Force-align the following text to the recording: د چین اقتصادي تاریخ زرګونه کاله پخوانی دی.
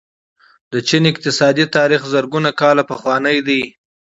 د 0.71 0.73
چین 0.87 1.03
اقتصادي 1.11 1.65
تاریخ 1.77 2.01
زرګونه 2.13 2.49
کاله 2.61 2.83
پخوانی 2.91 3.37
دی. 3.47 3.61